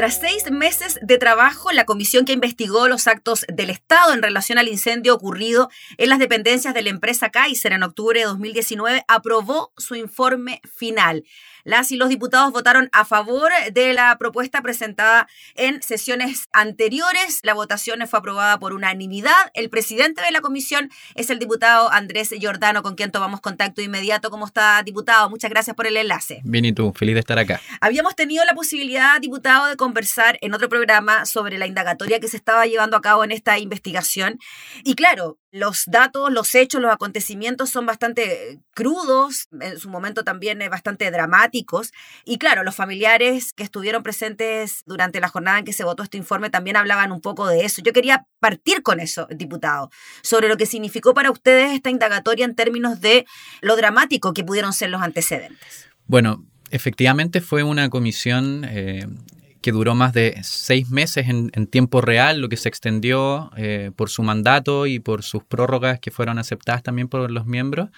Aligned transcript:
Tras 0.00 0.18
seis 0.18 0.50
meses 0.50 0.98
de 1.02 1.18
trabajo, 1.18 1.72
la 1.72 1.84
comisión 1.84 2.24
que 2.24 2.32
investigó 2.32 2.88
los 2.88 3.06
actos 3.06 3.44
del 3.52 3.68
Estado 3.68 4.14
en 4.14 4.22
relación 4.22 4.56
al 4.56 4.66
incendio 4.66 5.14
ocurrido 5.14 5.68
en 5.98 6.08
las 6.08 6.18
dependencias 6.18 6.72
de 6.72 6.80
la 6.80 6.88
empresa 6.88 7.28
Kaiser 7.28 7.74
en 7.74 7.82
octubre 7.82 8.18
de 8.18 8.24
2019 8.24 9.04
aprobó 9.08 9.74
su 9.76 9.96
informe 9.96 10.62
final. 10.74 11.24
Las 11.64 11.92
y 11.92 11.96
los 11.96 12.08
diputados 12.08 12.52
votaron 12.52 12.88
a 12.92 13.04
favor 13.04 13.52
de 13.72 13.92
la 13.92 14.16
propuesta 14.18 14.62
presentada 14.62 15.28
en 15.54 15.82
sesiones 15.82 16.48
anteriores. 16.52 17.40
La 17.42 17.54
votación 17.54 18.00
fue 18.08 18.18
aprobada 18.18 18.58
por 18.58 18.72
unanimidad. 18.72 19.34
El 19.54 19.68
presidente 19.68 20.22
de 20.22 20.30
la 20.30 20.40
comisión 20.40 20.90
es 21.14 21.30
el 21.30 21.38
diputado 21.38 21.92
Andrés 21.92 22.30
Giordano, 22.30 22.82
con 22.82 22.94
quien 22.94 23.10
tomamos 23.10 23.40
contacto 23.40 23.82
inmediato. 23.82 24.30
¿Cómo 24.30 24.46
está, 24.46 24.82
diputado? 24.82 25.28
Muchas 25.28 25.50
gracias 25.50 25.76
por 25.76 25.86
el 25.86 25.96
enlace. 25.96 26.40
Bien, 26.44 26.64
y 26.64 26.72
tú, 26.72 26.92
feliz 26.94 27.14
de 27.14 27.20
estar 27.20 27.38
acá. 27.38 27.60
Habíamos 27.80 28.16
tenido 28.16 28.44
la 28.44 28.54
posibilidad, 28.54 29.20
diputado, 29.20 29.66
de 29.66 29.76
conversar 29.90 30.38
en 30.40 30.54
otro 30.54 30.68
programa 30.68 31.26
sobre 31.26 31.58
la 31.58 31.66
indagatoria 31.66 32.20
que 32.20 32.28
se 32.28 32.36
estaba 32.36 32.64
llevando 32.64 32.96
a 32.96 33.00
cabo 33.00 33.24
en 33.24 33.32
esta 33.32 33.58
investigación. 33.58 34.38
Y 34.84 34.94
claro, 34.94 35.36
los 35.50 35.82
datos, 35.86 36.32
los 36.32 36.54
hechos, 36.54 36.80
los 36.80 36.92
acontecimientos 36.92 37.70
son 37.70 37.86
bastante 37.86 38.60
crudos, 38.72 39.48
en 39.60 39.80
su 39.80 39.90
momento 39.90 40.22
también 40.22 40.60
bastante 40.70 41.10
dramáticos. 41.10 41.90
Y 42.24 42.38
claro, 42.38 42.62
los 42.62 42.76
familiares 42.76 43.52
que 43.52 43.64
estuvieron 43.64 44.04
presentes 44.04 44.82
durante 44.86 45.18
la 45.18 45.26
jornada 45.26 45.58
en 45.58 45.64
que 45.64 45.72
se 45.72 45.82
votó 45.82 46.04
este 46.04 46.18
informe 46.18 46.50
también 46.50 46.76
hablaban 46.76 47.10
un 47.10 47.20
poco 47.20 47.48
de 47.48 47.64
eso. 47.64 47.82
Yo 47.82 47.92
quería 47.92 48.26
partir 48.38 48.84
con 48.84 49.00
eso, 49.00 49.26
diputado, 49.28 49.90
sobre 50.22 50.46
lo 50.46 50.56
que 50.56 50.66
significó 50.66 51.14
para 51.14 51.32
ustedes 51.32 51.72
esta 51.72 51.90
indagatoria 51.90 52.44
en 52.44 52.54
términos 52.54 53.00
de 53.00 53.26
lo 53.60 53.74
dramático 53.74 54.32
que 54.34 54.44
pudieron 54.44 54.72
ser 54.72 54.90
los 54.90 55.02
antecedentes. 55.02 55.88
Bueno, 56.06 56.44
efectivamente 56.70 57.40
fue 57.40 57.64
una 57.64 57.90
comisión 57.90 58.64
eh, 58.68 59.08
que 59.60 59.72
duró 59.72 59.94
más 59.94 60.12
de 60.12 60.38
seis 60.42 60.90
meses 60.90 61.28
en, 61.28 61.66
tiempo 61.66 62.00
real, 62.00 62.40
lo 62.40 62.48
que 62.48 62.56
se 62.56 62.68
extendió 62.68 63.50
eh, 63.56 63.90
por 63.94 64.08
su 64.08 64.22
mandato 64.22 64.86
y 64.86 65.00
por 65.00 65.22
sus 65.22 65.44
prórrogas 65.44 66.00
que 66.00 66.10
fueron 66.10 66.38
aceptadas 66.38 66.82
también 66.82 67.08
por 67.08 67.30
los 67.30 67.46
miembros. 67.46 67.90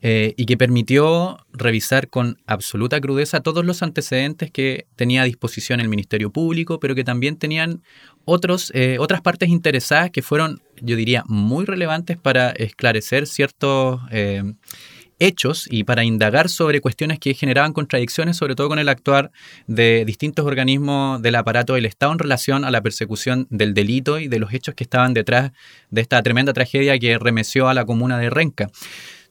Eh, 0.00 0.34
y 0.36 0.46
que 0.46 0.56
permitió 0.56 1.44
revisar 1.52 2.08
con 2.08 2.38
absoluta 2.46 3.00
crudeza 3.00 3.40
todos 3.40 3.64
los 3.64 3.82
antecedentes 3.82 4.48
que 4.52 4.86
tenía 4.94 5.22
a 5.22 5.24
disposición 5.24 5.80
el 5.80 5.88
Ministerio 5.88 6.30
Público, 6.30 6.78
pero 6.78 6.94
que 6.94 7.02
también 7.02 7.36
tenían 7.36 7.82
otros, 8.24 8.70
eh, 8.76 8.98
otras 9.00 9.22
partes 9.22 9.48
interesadas 9.48 10.12
que 10.12 10.22
fueron, 10.22 10.62
yo 10.80 10.94
diría, 10.94 11.24
muy 11.26 11.64
relevantes 11.64 12.16
para 12.16 12.50
esclarecer 12.50 13.26
ciertos 13.26 14.00
hechos 15.18 15.66
y 15.70 15.84
para 15.84 16.04
indagar 16.04 16.48
sobre 16.48 16.80
cuestiones 16.80 17.18
que 17.18 17.34
generaban 17.34 17.72
contradicciones, 17.72 18.36
sobre 18.36 18.54
todo 18.54 18.68
con 18.68 18.78
el 18.78 18.88
actuar 18.88 19.30
de 19.66 20.04
distintos 20.04 20.46
organismos 20.46 21.20
del 21.22 21.34
aparato 21.34 21.74
del 21.74 21.86
Estado 21.86 22.12
en 22.12 22.18
relación 22.18 22.64
a 22.64 22.70
la 22.70 22.82
persecución 22.82 23.46
del 23.50 23.74
delito 23.74 24.18
y 24.18 24.28
de 24.28 24.38
los 24.38 24.52
hechos 24.52 24.74
que 24.74 24.84
estaban 24.84 25.14
detrás 25.14 25.52
de 25.90 26.00
esta 26.00 26.22
tremenda 26.22 26.52
tragedia 26.52 26.98
que 26.98 27.18
remeció 27.18 27.68
a 27.68 27.74
la 27.74 27.84
comuna 27.84 28.18
de 28.18 28.30
Renca. 28.30 28.70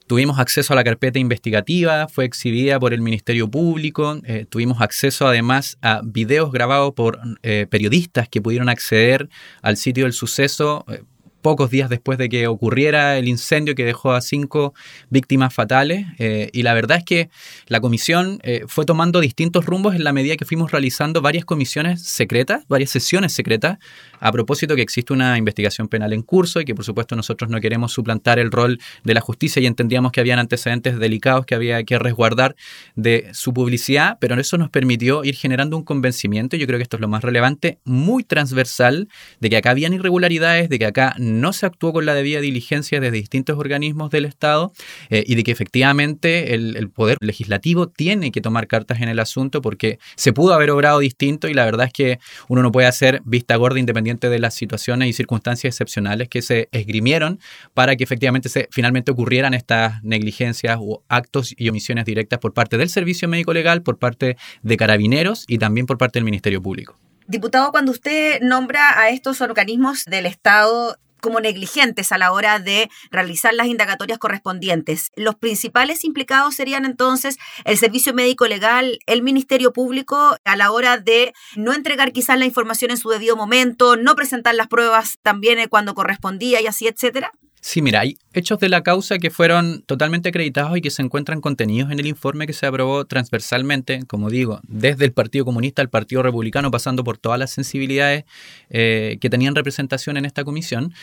Tuvimos 0.08 0.40
acceso 0.40 0.72
a 0.72 0.78
la 0.78 0.86
carpeta 0.86 1.20
investigativa, 1.20 2.08
fue 2.08 2.24
exhibida 2.24 2.80
por 2.80 2.94
el 2.94 3.02
Ministerio 3.02 3.52
Público, 3.52 4.18
eh, 4.24 4.46
tuvimos 4.50 4.80
acceso 4.80 5.28
además 5.28 5.78
a 5.82 6.02
videos 6.02 6.54
grabados 6.54 6.94
por 6.94 7.20
eh, 7.44 7.68
periodistas 7.70 8.30
que 8.30 8.42
pudieron 8.42 8.70
acceder 8.70 9.28
al 9.62 9.76
sitio 9.76 10.06
del 10.06 10.14
suceso. 10.14 10.86
Eh, 10.88 11.04
pocos 11.42 11.70
días 11.70 11.90
después 11.90 12.18
de 12.18 12.30
que 12.30 12.48
ocurriera 12.48 13.18
el 13.18 13.28
incendio 13.28 13.76
que 13.76 13.86
dejó 13.86 14.12
a 14.12 14.22
cinco 14.22 14.74
víctimas 15.10 15.54
fatales. 15.54 16.06
Eh, 16.20 16.50
y 16.54 16.64
la 16.64 16.74
verdad 16.74 16.98
es 16.98 17.04
que 17.04 17.30
la 17.68 17.80
comisión 17.80 18.40
eh, 18.44 18.64
fue 18.68 18.86
tomando 18.86 19.20
distintos 19.20 19.66
rumbos 19.66 19.96
en 19.96 20.04
la 20.04 20.14
medida 20.14 20.36
que 20.36 20.46
fuimos 20.46 20.72
realizando 20.72 21.22
varias 21.22 21.46
comisiones 21.46 22.04
secretas, 22.04 22.64
varias 22.68 22.90
sesiones 22.90 23.34
secretas, 23.34 23.78
a 24.20 24.32
propósito 24.32 24.76
que 24.76 24.82
existe 24.82 25.14
una 25.14 25.38
investigación 25.38 25.88
penal 25.88 26.14
en 26.14 26.22
curso 26.22 26.62
y 26.62 26.66
que 26.66 26.76
por 26.76 26.86
supuesto 26.86 27.16
nosotros 27.16 27.50
no 27.50 27.60
queremos 27.60 27.92
suplantar 27.92 28.40
el 28.40 28.52
rol 28.52 28.80
de 29.04 29.14
la 29.14 29.22
justicia 29.22 29.62
y 29.62 29.66
entendíamos 29.66 30.12
que 30.12 30.20
habían 30.20 30.40
antecedentes 30.40 31.00
delicados 31.00 31.46
que 31.46 31.56
había 31.56 31.84
que 31.84 32.00
resguardar 32.00 32.56
de 32.96 33.30
su 33.34 33.54
publicidad, 33.54 34.18
pero 34.20 34.40
eso 34.40 34.58
nos 34.58 34.70
permitió 34.70 35.24
ir 35.24 35.36
generando 35.36 35.78
un 35.78 35.84
convencimiento, 35.84 36.58
yo 36.58 36.68
creo 36.68 36.80
que 36.80 36.84
esto 36.84 36.98
es 36.98 37.02
lo 37.02 37.08
más 37.08 37.24
relevante, 37.24 37.80
muy 37.84 38.24
transversal, 38.24 39.08
de 39.40 39.50
que 39.50 39.58
acá 39.58 39.72
habían 39.72 39.94
irregularidades, 39.94 40.70
de 40.70 40.80
que 40.80 40.86
acá 40.86 41.16
no 41.28 41.54
se 41.54 41.66
actuó 41.66 41.94
con 41.94 42.06
la 42.06 42.14
debida 42.14 42.40
diligencia 42.40 43.00
desde 43.00 43.18
distintos 43.18 43.58
organismos 43.58 44.10
del 44.10 44.26
Estado 44.26 44.72
eh, 45.10 45.24
y 45.28 45.36
de 45.36 45.44
que 45.44 45.52
efectivamente 45.52 46.54
el, 46.54 46.88
Poder 46.90 47.18
Legislativo 47.20 47.88
tiene 47.90 48.32
que 48.32 48.42
tomar 48.42 48.68
cartas 48.68 49.02
en 49.02 49.10
el 49.10 49.20
asunto 49.20 49.62
porque 49.62 50.00
se 50.16 50.34
pudo 50.34 50.54
haber 50.54 50.72
obrado 50.72 51.00
distinto 51.00 51.48
y 51.48 51.54
la 51.54 51.66
verdad 51.66 51.88
es 51.88 51.94
que 51.94 52.20
uno 52.48 52.64
no 52.64 52.72
puede 52.72 52.88
hacer 52.88 53.22
vista 53.26 53.56
gorda 53.56 53.80
independiente 53.80 54.30
de 54.30 54.40
las 54.40 54.54
situaciones 54.54 55.10
y 55.10 55.14
circunstancias 55.14 55.76
excepcionales 55.76 56.30
que 56.30 56.42
se 56.42 56.70
esgrimieron 56.72 57.40
para 57.74 57.96
que 57.96 58.04
efectivamente 58.04 58.50
se, 58.50 58.68
finalmente 58.72 59.12
ocurrieran 59.12 59.54
estas 59.54 60.02
negligencias 60.04 60.78
o 60.80 61.04
actos 61.10 61.54
y 61.58 61.70
omisiones 61.70 62.06
directas 62.06 62.40
por 62.40 62.54
parte 62.54 62.78
del 62.78 62.90
Servicio 62.90 63.28
Médico 63.28 63.54
Legal, 63.54 63.84
por 63.84 63.98
parte 63.98 64.38
de 64.62 64.78
carabineros 64.78 65.44
y 65.48 65.58
también 65.58 65.86
por 65.86 65.98
parte 65.98 66.20
del 66.20 66.26
Ministerio 66.26 66.62
Público. 66.62 66.98
Diputado, 67.28 67.72
cuando 67.72 67.92
usted 67.92 68.40
nombra 68.42 68.98
a 68.98 69.10
estos 69.10 69.42
organismos 69.42 70.06
del 70.06 70.26
Estado, 70.26 70.98
como 71.22 71.40
negligentes 71.40 72.12
a 72.12 72.18
la 72.18 72.32
hora 72.32 72.60
de 72.60 72.90
realizar 73.12 73.54
las 73.54 73.68
indagatorias 73.68 74.20
correspondientes. 74.20 75.12
Los 75.16 75.36
principales 75.36 76.04
implicados 76.04 76.56
serían 76.56 76.86
entonces 76.86 77.38
el 77.66 77.78
Servicio 77.78 78.14
Médico 78.14 78.48
Legal, 78.48 79.00
el 79.06 79.22
Ministerio 79.22 79.74
Público, 79.74 80.38
a 80.44 80.56
la 80.56 80.72
hora 80.72 80.98
de 80.98 81.34
no 81.56 81.74
entregar 81.74 82.12
quizás 82.12 82.38
la 82.38 82.46
información 82.46 82.92
en 82.92 82.98
su 82.98 83.10
debido 83.10 83.36
momento, 83.36 83.96
no 83.96 84.16
presentar 84.16 84.56
las 84.56 84.68
pruebas 84.68 85.18
también 85.22 85.58
cuando 85.70 85.96
correspondía 85.96 86.62
y 86.62 86.68
así, 86.68 86.88
etcétera. 86.88 87.32
Sí, 87.70 87.82
mira, 87.82 88.00
hay 88.00 88.18
hechos 88.32 88.60
de 88.60 88.70
la 88.70 88.82
causa 88.82 89.18
que 89.18 89.30
fueron 89.30 89.82
totalmente 89.82 90.30
acreditados 90.30 90.78
y 90.78 90.80
que 90.80 90.90
se 90.90 91.02
encuentran 91.02 91.42
contenidos 91.42 91.92
en 91.92 92.00
el 92.00 92.08
informe 92.08 92.48
que 92.48 92.54
se 92.54 92.66
aprobó 92.66 93.04
transversalmente, 93.04 94.06
como 94.08 94.30
digo, 94.30 94.62
desde 94.70 95.04
el 95.04 95.12
Partido 95.12 95.44
Comunista 95.44 95.82
al 95.82 95.90
Partido 95.90 96.24
Republicano, 96.24 96.72
pasando 96.72 97.04
por 97.04 97.18
todas 97.18 97.38
las 97.38 97.52
sensibilidades 97.52 98.24
eh, 98.70 99.18
que 99.20 99.30
tenían 99.30 99.54
representación 99.54 100.16
en 100.16 100.24
esta 100.24 100.46
comisión. 100.46 100.94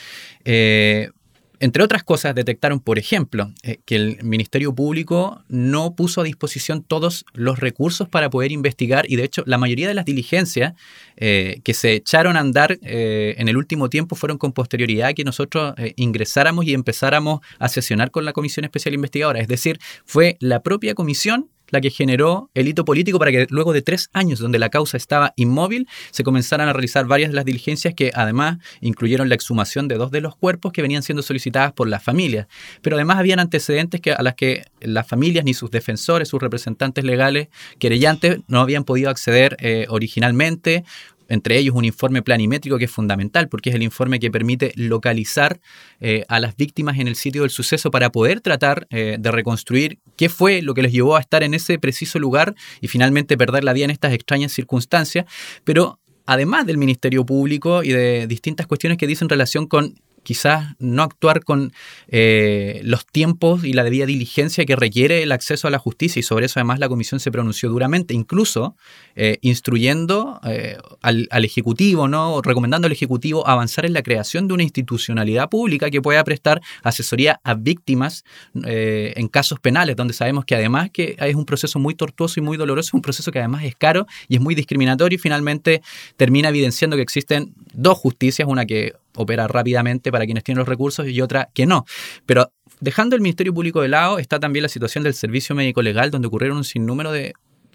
Eh, 0.46 1.10
entre 1.60 1.82
otras 1.82 2.02
cosas, 2.02 2.34
detectaron, 2.34 2.80
por 2.80 2.98
ejemplo, 2.98 3.52
eh, 3.62 3.78
que 3.84 3.96
el 3.96 4.18
Ministerio 4.22 4.74
Público 4.74 5.42
no 5.48 5.94
puso 5.94 6.20
a 6.20 6.24
disposición 6.24 6.82
todos 6.82 7.24
los 7.32 7.58
recursos 7.58 8.08
para 8.08 8.30
poder 8.30 8.52
investigar 8.52 9.04
y 9.08 9.16
de 9.16 9.24
hecho 9.24 9.42
la 9.46 9.58
mayoría 9.58 9.88
de 9.88 9.94
las 9.94 10.04
diligencias 10.04 10.74
eh, 11.16 11.60
que 11.64 11.74
se 11.74 11.94
echaron 11.94 12.36
a 12.36 12.40
andar 12.40 12.78
eh, 12.82 13.34
en 13.38 13.48
el 13.48 13.56
último 13.56 13.88
tiempo 13.88 14.16
fueron 14.16 14.38
con 14.38 14.52
posterioridad 14.52 15.08
a 15.08 15.14
que 15.14 15.24
nosotros 15.24 15.74
ingresáramos 15.96 16.64
y 16.66 16.74
empezáramos 16.74 17.40
a 17.58 17.68
sesionar 17.68 18.10
con 18.10 18.24
la 18.24 18.32
Comisión 18.32 18.64
Especial 18.64 18.94
Investigadora. 18.94 19.40
Es 19.40 19.48
decir, 19.48 19.78
fue 20.04 20.36
la 20.40 20.62
propia 20.62 20.94
comisión 20.94 21.50
la 21.68 21.80
que 21.80 21.90
generó 21.90 22.50
el 22.54 22.68
hito 22.68 22.84
político 22.84 23.18
para 23.18 23.30
que 23.30 23.46
luego 23.50 23.72
de 23.72 23.82
tres 23.82 24.10
años 24.12 24.38
donde 24.38 24.58
la 24.58 24.68
causa 24.68 24.96
estaba 24.96 25.32
inmóvil, 25.36 25.88
se 26.10 26.24
comenzaran 26.24 26.68
a 26.68 26.72
realizar 26.72 27.06
varias 27.06 27.30
de 27.30 27.36
las 27.36 27.44
diligencias 27.44 27.94
que 27.94 28.10
además 28.14 28.58
incluyeron 28.80 29.28
la 29.28 29.34
exhumación 29.34 29.88
de 29.88 29.96
dos 29.96 30.10
de 30.10 30.20
los 30.20 30.36
cuerpos 30.36 30.72
que 30.72 30.82
venían 30.82 31.02
siendo 31.02 31.22
solicitadas 31.22 31.72
por 31.72 31.88
las 31.88 32.02
familias. 32.02 32.46
Pero 32.82 32.96
además 32.96 33.18
habían 33.18 33.40
antecedentes 33.40 34.00
que, 34.00 34.12
a 34.12 34.22
las 34.22 34.34
que 34.34 34.64
las 34.80 35.06
familias 35.06 35.44
ni 35.44 35.54
sus 35.54 35.70
defensores, 35.70 36.28
sus 36.28 36.40
representantes 36.40 37.04
legales, 37.04 37.48
querellantes, 37.78 38.38
no 38.48 38.60
habían 38.60 38.84
podido 38.84 39.10
acceder 39.10 39.56
eh, 39.60 39.86
originalmente 39.88 40.84
entre 41.28 41.58
ellos 41.58 41.74
un 41.74 41.84
informe 41.84 42.22
planimétrico 42.22 42.78
que 42.78 42.84
es 42.84 42.90
fundamental 42.90 43.48
porque 43.48 43.70
es 43.70 43.76
el 43.76 43.82
informe 43.82 44.20
que 44.20 44.30
permite 44.30 44.72
localizar 44.76 45.60
eh, 46.00 46.24
a 46.28 46.40
las 46.40 46.56
víctimas 46.56 46.98
en 46.98 47.08
el 47.08 47.16
sitio 47.16 47.42
del 47.42 47.50
suceso 47.50 47.90
para 47.90 48.10
poder 48.10 48.40
tratar 48.40 48.86
eh, 48.90 49.16
de 49.18 49.30
reconstruir 49.30 49.98
qué 50.16 50.28
fue 50.28 50.62
lo 50.62 50.74
que 50.74 50.82
les 50.82 50.92
llevó 50.92 51.16
a 51.16 51.20
estar 51.20 51.42
en 51.42 51.54
ese 51.54 51.78
preciso 51.78 52.18
lugar 52.18 52.54
y 52.80 52.88
finalmente 52.88 53.36
perder 53.36 53.64
la 53.64 53.72
vida 53.72 53.84
en 53.84 53.90
estas 53.90 54.12
extrañas 54.12 54.52
circunstancias. 54.52 55.26
Pero 55.64 56.00
además 56.26 56.66
del 56.66 56.78
Ministerio 56.78 57.24
Público 57.24 57.82
y 57.82 57.88
de 57.88 58.26
distintas 58.26 58.66
cuestiones 58.66 58.98
que 58.98 59.06
dicen 59.06 59.28
relación 59.28 59.66
con 59.66 59.94
quizás 60.24 60.74
no 60.80 61.02
actuar 61.04 61.44
con 61.44 61.72
eh, 62.08 62.80
los 62.82 63.06
tiempos 63.06 63.64
y 63.64 63.72
la 63.72 63.84
debida 63.84 64.06
diligencia 64.06 64.64
que 64.64 64.74
requiere 64.74 65.22
el 65.22 65.30
acceso 65.30 65.68
a 65.68 65.70
la 65.70 65.78
justicia 65.78 66.18
y 66.18 66.22
sobre 66.22 66.46
eso 66.46 66.58
además 66.58 66.80
la 66.80 66.88
comisión 66.88 67.20
se 67.20 67.30
pronunció 67.30 67.68
duramente, 67.68 68.14
incluso 68.14 68.76
eh, 69.14 69.38
instruyendo 69.42 70.40
eh, 70.44 70.76
al, 71.00 71.28
Ejecutivo, 71.44 72.08
¿no? 72.08 72.40
recomendando 72.40 72.86
al 72.86 72.92
Ejecutivo 72.92 73.46
avanzar 73.46 73.84
en 73.84 73.92
la 73.92 74.02
creación 74.02 74.48
de 74.48 74.54
una 74.54 74.62
institucionalidad 74.62 75.50
pública 75.50 75.90
que 75.90 76.00
pueda 76.00 76.24
prestar 76.24 76.62
asesoría 76.82 77.38
a 77.44 77.54
víctimas 77.54 78.24
en 78.54 79.28
casos 79.28 79.60
penales, 79.60 79.94
donde 79.94 80.14
sabemos 80.14 80.46
que 80.46 80.54
además 80.54 80.88
que 80.90 81.16
es 81.18 81.34
un 81.34 81.44
proceso 81.44 81.78
muy 81.78 81.94
tortuoso 81.94 82.40
y 82.40 82.42
muy 82.42 82.56
doloroso, 82.56 82.88
es 82.88 82.94
un 82.94 83.02
proceso 83.02 83.30
que 83.30 83.40
además 83.40 83.64
es 83.64 83.76
caro 83.76 84.06
y 84.26 84.36
es 84.36 84.40
muy 84.40 84.54
discriminatorio 84.54 85.16
y 85.16 85.18
finalmente 85.18 85.82
termina 86.16 86.48
evidenciando 86.48 86.96
que 86.96 87.02
existen 87.02 87.54
dos 87.74 87.98
justicias, 87.98 88.48
una 88.48 88.64
que 88.64 88.94
opera 89.16 89.46
rápidamente 89.46 90.10
para 90.10 90.24
quienes 90.24 90.44
tienen 90.44 90.58
los 90.58 90.68
recursos 90.68 91.06
y 91.08 91.20
otra 91.20 91.50
que 91.54 91.66
no. 91.66 91.84
Pero 92.26 92.52
dejando 92.80 93.16
el 93.16 93.22
Ministerio 93.22 93.54
Público 93.54 93.80
de 93.80 93.88
lado, 93.88 94.18
está 94.18 94.40
también 94.40 94.62
la 94.62 94.68
situación 94.68 95.04
del 95.04 95.14
servicio 95.14 95.54
médico 95.54 95.82
legal, 95.82 96.10
donde 96.10 96.28
ocurrieron 96.28 96.58
un 96.58 96.64
sinnúmero 96.64 97.12
de 97.12 97.34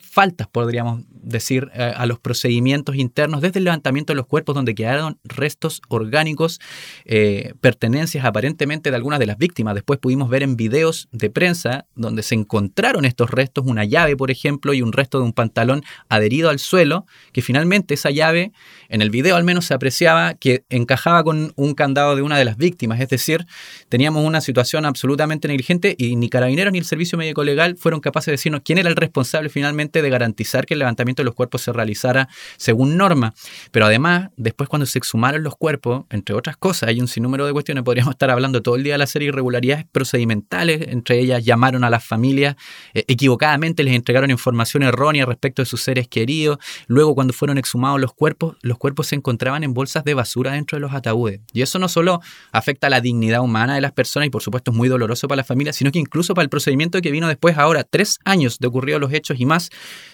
faltas, 0.09 0.47
podríamos 0.47 1.03
decir, 1.09 1.69
eh, 1.73 1.93
a 1.95 2.05
los 2.05 2.19
procedimientos 2.19 2.95
internos, 2.95 3.41
desde 3.41 3.59
el 3.59 3.65
levantamiento 3.65 4.13
de 4.13 4.17
los 4.17 4.25
cuerpos, 4.25 4.55
donde 4.55 4.75
quedaron 4.75 5.19
restos 5.23 5.81
orgánicos, 5.87 6.59
eh, 7.05 7.53
pertenencias 7.61 8.25
aparentemente 8.25 8.89
de 8.89 8.95
algunas 8.95 9.19
de 9.19 9.25
las 9.25 9.37
víctimas. 9.37 9.75
Después 9.75 9.99
pudimos 9.99 10.29
ver 10.29 10.43
en 10.43 10.55
videos 10.55 11.07
de 11.11 11.29
prensa 11.29 11.85
donde 11.95 12.23
se 12.23 12.35
encontraron 12.35 13.05
estos 13.05 13.29
restos, 13.29 13.65
una 13.67 13.85
llave, 13.85 14.15
por 14.15 14.31
ejemplo, 14.31 14.73
y 14.73 14.81
un 14.81 14.93
resto 14.93 15.19
de 15.19 15.25
un 15.25 15.33
pantalón 15.33 15.83
adherido 16.07 16.49
al 16.49 16.59
suelo, 16.59 17.05
que 17.31 17.41
finalmente 17.41 17.93
esa 17.93 18.09
llave, 18.09 18.51
en 18.87 19.01
el 19.01 19.09
video 19.09 19.35
al 19.35 19.43
menos 19.43 19.65
se 19.65 19.73
apreciaba 19.73 20.33
que 20.33 20.63
encajaba 20.69 21.23
con 21.23 21.53
un 21.55 21.73
candado 21.73 22.15
de 22.15 22.21
una 22.21 22.37
de 22.37 22.45
las 22.45 22.57
víctimas. 22.57 22.99
Es 22.99 23.09
decir, 23.09 23.45
teníamos 23.89 24.25
una 24.25 24.41
situación 24.41 24.85
absolutamente 24.85 25.47
negligente 25.47 25.95
y 25.97 26.15
ni 26.15 26.29
carabineros 26.29 26.73
ni 26.73 26.79
el 26.79 26.85
servicio 26.85 27.17
médico 27.17 27.43
legal 27.43 27.77
fueron 27.77 27.99
capaces 27.99 28.27
de 28.27 28.31
decirnos 28.33 28.61
quién 28.63 28.77
era 28.77 28.89
el 28.89 28.95
responsable 28.95 29.49
finalmente 29.49 29.98
de 30.01 30.09
garantizar 30.09 30.65
que 30.65 30.73
el 30.73 30.79
levantamiento 30.79 31.21
de 31.21 31.25
los 31.25 31.35
cuerpos 31.35 31.61
se 31.61 31.71
realizara 31.71 32.29
según 32.57 32.97
norma. 32.97 33.33
Pero 33.71 33.85
además, 33.85 34.29
después 34.37 34.69
cuando 34.69 34.85
se 34.85 34.97
exhumaron 34.97 35.43
los 35.43 35.55
cuerpos, 35.55 36.05
entre 36.09 36.35
otras 36.35 36.57
cosas, 36.57 36.89
hay 36.89 36.99
un 36.99 37.07
sinnúmero 37.07 37.45
de 37.45 37.53
cuestiones, 37.53 37.83
podríamos 37.83 38.11
estar 38.15 38.29
hablando 38.29 38.61
todo 38.61 38.75
el 38.75 38.83
día 38.83 38.93
de 38.93 38.99
la 38.99 39.07
serie 39.07 39.27
de 39.27 39.33
irregularidades 39.33 39.85
procedimentales, 39.91 40.87
entre 40.89 41.19
ellas 41.19 41.43
llamaron 41.43 41.83
a 41.83 41.89
las 41.89 42.03
familias 42.03 42.55
eh, 42.93 43.05
equivocadamente, 43.07 43.83
les 43.83 43.95
entregaron 43.95 44.31
información 44.31 44.83
errónea 44.83 45.25
respecto 45.25 45.61
de 45.61 45.65
sus 45.65 45.81
seres 45.81 46.07
queridos, 46.07 46.57
luego 46.87 47.15
cuando 47.15 47.33
fueron 47.33 47.57
exhumados 47.57 47.99
los 47.99 48.13
cuerpos, 48.13 48.57
los 48.61 48.77
cuerpos 48.77 49.07
se 49.07 49.15
encontraban 49.15 49.63
en 49.63 49.73
bolsas 49.73 50.03
de 50.03 50.13
basura 50.13 50.51
dentro 50.53 50.77
de 50.77 50.81
los 50.81 50.93
ataúdes. 50.93 51.41
Y 51.53 51.61
eso 51.61 51.79
no 51.79 51.87
solo 51.87 52.21
afecta 52.51 52.87
a 52.87 52.89
la 52.89 53.01
dignidad 53.01 53.41
humana 53.41 53.75
de 53.75 53.81
las 53.81 53.91
personas 53.91 54.27
y 54.27 54.29
por 54.29 54.41
supuesto 54.41 54.71
es 54.71 54.77
muy 54.77 54.87
doloroso 54.87 55.27
para 55.27 55.37
la 55.37 55.43
familia, 55.43 55.73
sino 55.73 55.91
que 55.91 55.99
incluso 55.99 56.33
para 56.33 56.43
el 56.43 56.49
procedimiento 56.49 57.01
que 57.01 57.11
vino 57.11 57.27
después, 57.27 57.57
ahora, 57.57 57.83
tres 57.83 58.19
años 58.25 58.59
de 58.59 58.67
ocurridos 58.67 59.01
los 59.01 59.13
hechos 59.13 59.39
y 59.39 59.45
más, 59.45 59.69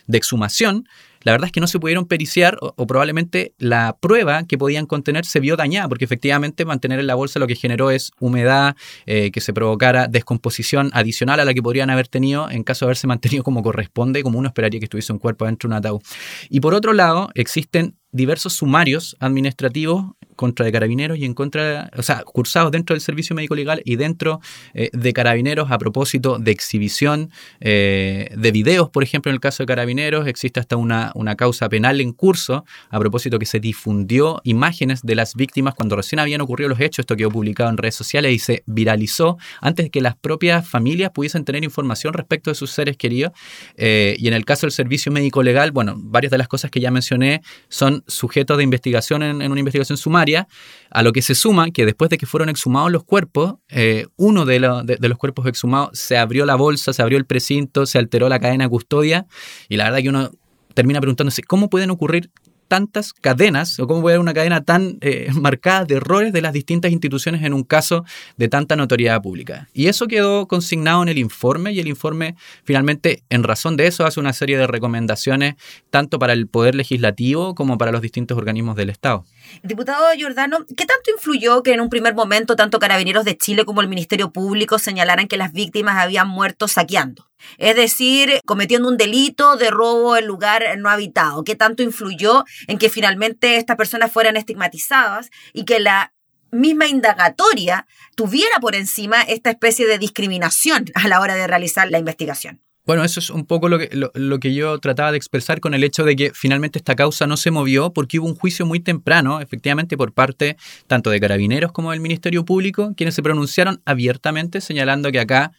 de 0.07 0.17
exhumación, 0.17 0.87
la 1.25 1.31
verdad 1.31 1.47
es 1.47 1.51
que 1.51 1.59
no 1.59 1.65
se 1.65 1.79
pudieron 1.79 2.05
periciar 2.05 2.57
o, 2.61 2.85
probablemente 2.85 3.55
la 3.57 3.97
prueba 3.99 4.43
que 4.43 4.59
podían 4.59 4.85
contener 4.85 5.25
se 5.25 5.39
vio 5.39 5.57
dañada, 5.57 5.89
porque 5.89 6.05
efectivamente 6.05 6.65
mantener 6.65 6.99
en 6.99 7.07
la 7.07 7.15
bolsa 7.15 7.39
lo 7.39 7.47
que 7.47 7.55
generó 7.55 7.89
es 7.89 8.11
humedad, 8.19 8.75
eh, 9.07 9.31
que 9.31 9.41
se 9.41 9.51
provocara 9.51 10.07
descomposición 10.07 10.91
adicional 10.93 11.39
a 11.39 11.45
la 11.45 11.55
que 11.55 11.63
podrían 11.63 11.89
haber 11.89 12.07
tenido 12.07 12.47
en 12.51 12.63
caso 12.63 12.85
de 12.85 12.89
haberse 12.89 13.07
mantenido 13.07 13.43
como 13.43 13.63
corresponde, 13.63 14.21
como 14.21 14.37
uno 14.37 14.49
esperaría 14.49 14.79
que 14.79 14.85
estuviese 14.85 15.13
un 15.13 15.19
cuerpo 15.19 15.45
dentro 15.45 15.67
de 15.67 15.73
un 15.73 15.77
ataúd. 15.79 16.01
Y 16.49 16.59
por 16.59 16.75
otro 16.75 16.93
lado, 16.93 17.31
existen 17.33 17.95
diversos 18.15 18.53
sumarios 18.53 19.17
administrativos 19.19 20.05
contra 20.35 20.65
de 20.65 20.71
carabineros 20.71 21.17
y 21.17 21.25
en 21.25 21.33
contra, 21.33 21.89
o 21.97 22.03
sea, 22.03 22.23
cursados 22.23 22.71
dentro 22.71 22.93
del 22.93 23.01
servicio 23.01 23.35
médico 23.35 23.55
legal 23.55 23.81
y 23.85 23.95
dentro 23.95 24.41
eh, 24.73 24.89
de 24.93 25.13
carabineros 25.13 25.71
a 25.71 25.77
propósito 25.77 26.37
de 26.39 26.51
exhibición 26.51 27.31
eh, 27.59 28.29
de 28.35 28.51
videos, 28.51 28.89
por 28.89 29.03
ejemplo, 29.03 29.29
en 29.29 29.35
el 29.35 29.39
caso 29.39 29.63
de 29.63 29.67
carabineros, 29.67 30.27
existe 30.27 30.59
hasta 30.59 30.77
una, 30.77 31.11
una 31.15 31.35
causa 31.35 31.69
penal 31.69 32.01
en 32.01 32.13
curso 32.13 32.65
a 32.89 32.99
propósito 32.99 33.39
que 33.39 33.45
se 33.45 33.59
difundió 33.59 34.41
imágenes 34.43 35.01
de 35.01 35.15
las 35.15 35.35
víctimas 35.35 35.73
cuando 35.73 35.95
recién 35.95 36.19
habían 36.19 36.41
ocurrido 36.41 36.69
los 36.69 36.79
hechos, 36.79 36.99
esto 36.99 37.15
quedó 37.15 37.31
publicado 37.31 37.69
en 37.69 37.77
redes 37.77 37.95
sociales 37.95 38.33
y 38.33 38.39
se 38.39 38.63
viralizó 38.65 39.37
antes 39.61 39.85
de 39.85 39.89
que 39.89 40.01
las 40.01 40.15
propias 40.15 40.67
familias 40.67 41.11
pudiesen 41.11 41.45
tener 41.45 41.63
información 41.63 42.13
respecto 42.13 42.49
de 42.49 42.55
sus 42.55 42.71
seres 42.71 42.97
queridos. 42.97 43.31
Eh, 43.77 44.15
y 44.17 44.27
en 44.27 44.33
el 44.33 44.45
caso 44.45 44.65
del 44.65 44.71
servicio 44.71 45.11
médico 45.11 45.43
legal, 45.43 45.71
bueno, 45.71 45.95
varias 45.97 46.31
de 46.31 46.37
las 46.37 46.47
cosas 46.47 46.71
que 46.71 46.79
ya 46.79 46.91
mencioné 46.91 47.41
son 47.69 48.04
sujetos 48.07 48.57
de 48.57 48.63
investigación 48.63 49.23
en, 49.23 49.35
una 49.51 49.59
investigación 49.59 49.97
sumaria 49.97 50.47
a 50.89 51.03
lo 51.03 51.11
que 51.13 51.21
se 51.21 51.35
suma 51.35 51.71
que 51.71 51.85
después 51.85 52.09
de 52.09 52.17
que 52.17 52.25
fueron 52.25 52.49
exhumados 52.49 52.91
los 52.91 53.03
cuerpos, 53.03 53.55
eh, 53.69 54.07
uno 54.15 54.45
de, 54.45 54.59
de, 54.59 55.09
los 55.09 55.17
cuerpos 55.17 55.47
exhumados 55.47 55.97
se 55.97 56.17
abrió 56.17 56.45
la 56.45 56.55
bolsa, 56.55 56.93
se 56.93 57.01
abrió 57.01 57.17
el 57.17 57.25
precinto, 57.25 57.85
se 57.85 57.97
alteró 57.97 58.29
la 58.29 58.39
cadena 58.39 58.65
de 58.65 58.69
custodia, 58.69 59.25
y 59.69 59.77
la 59.77 59.85
verdad 59.85 59.99
que 59.99 60.09
uno 60.09 60.31
termina 60.73 60.99
preguntándose 60.99 61.41
cómo 61.41 61.69
pueden 61.69 61.89
ocurrir 61.89 62.29
tantas 62.67 63.13
cadenas 63.13 63.79
o 63.79 63.87
cómo 63.87 64.01
puede 64.01 64.15
haber 64.15 64.21
una 64.21 64.33
cadena 64.33 64.63
tan 64.63 64.97
eh, 65.01 65.29
marcada 65.33 65.85
de 65.85 65.95
errores 65.95 66.33
de 66.33 66.41
las 66.41 66.53
distintas 66.53 66.91
instituciones 66.91 67.43
en 67.43 67.53
un 67.53 67.63
caso 67.63 68.05
de 68.37 68.47
tanta 68.47 68.75
notoriedad 68.75 69.21
pública. 69.21 69.69
Y 69.73 69.87
eso 69.87 70.07
quedó 70.07 70.47
consignado 70.47 71.03
en 71.03 71.09
el 71.09 71.17
informe 71.17 71.71
y 71.71 71.79
el 71.79 71.87
informe 71.87 72.35
finalmente 72.63 73.23
en 73.29 73.43
razón 73.43 73.77
de 73.77 73.87
eso 73.87 74.05
hace 74.05 74.19
una 74.19 74.33
serie 74.33 74.57
de 74.57 74.67
recomendaciones 74.67 75.55
tanto 75.89 76.19
para 76.19 76.33
el 76.33 76.47
Poder 76.47 76.75
Legislativo 76.75 77.55
como 77.55 77.77
para 77.77 77.91
los 77.91 78.01
distintos 78.01 78.37
organismos 78.37 78.75
del 78.75 78.89
Estado. 78.89 79.25
Diputado 79.63 80.05
Giordano, 80.15 80.65
¿qué 80.77 80.85
tanto 80.85 81.11
influyó 81.11 81.63
que 81.63 81.73
en 81.73 81.81
un 81.81 81.89
primer 81.89 82.13
momento 82.13 82.55
tanto 82.55 82.79
Carabineros 82.79 83.25
de 83.25 83.37
Chile 83.37 83.65
como 83.65 83.81
el 83.81 83.87
Ministerio 83.87 84.31
Público 84.31 84.79
señalaran 84.79 85.27
que 85.27 85.37
las 85.37 85.53
víctimas 85.53 85.97
habían 85.97 86.27
muerto 86.27 86.67
saqueando? 86.67 87.29
Es 87.57 87.75
decir, 87.75 88.39
cometiendo 88.45 88.87
un 88.87 88.97
delito 88.97 89.55
de 89.57 89.69
robo 89.71 90.17
en 90.17 90.25
lugar 90.25 90.63
no 90.77 90.89
habitado. 90.89 91.43
¿Qué 91.43 91.55
tanto 91.55 91.83
influyó 91.83 92.43
en 92.67 92.77
que 92.77 92.89
finalmente 92.89 93.57
estas 93.57 93.77
personas 93.77 94.11
fueran 94.11 94.37
estigmatizadas 94.37 95.29
y 95.53 95.65
que 95.65 95.79
la 95.79 96.13
misma 96.51 96.87
indagatoria 96.87 97.87
tuviera 98.15 98.59
por 98.61 98.75
encima 98.75 99.21
esta 99.21 99.49
especie 99.49 99.85
de 99.87 99.99
discriminación 99.99 100.85
a 100.95 101.07
la 101.07 101.19
hora 101.19 101.35
de 101.35 101.47
realizar 101.47 101.89
la 101.91 101.99
investigación? 101.99 102.64
Bueno, 102.85 103.03
eso 103.03 103.19
es 103.19 103.31
un 103.31 103.45
poco 103.45 103.67
lo 103.67 103.79
que, 103.79 103.89
lo, 104.13 104.39
que, 104.39 104.53
yo 104.53 104.77
trataba 104.79 105.11
de 105.11 105.17
expresar 105.17 105.59
con 105.59 105.73
el 105.73 105.83
hecho 105.83 106.03
de 106.03 106.15
que 106.15 106.31
finalmente 106.35 106.77
esta 106.77 106.95
causa 106.95 107.25
no 107.25 107.35
se 107.35 107.49
movió 107.49 107.91
porque 107.91 108.19
hubo 108.19 108.27
un 108.27 108.35
juicio 108.35 108.65
muy 108.67 108.79
temprano, 108.79 109.41
efectivamente, 109.41 109.97
por 109.97 110.13
parte 110.13 110.55
tanto 110.85 111.09
de 111.09 111.19
carabineros 111.19 111.71
como 111.71 111.91
del 111.91 111.99
Ministerio 111.99 112.45
Público, 112.45 112.93
quienes 112.95 113.15
se 113.15 113.23
pronunciaron 113.23 113.81
abiertamente 113.85 114.61
señalando 114.61 115.11
que 115.11 115.19
acá 115.19 115.51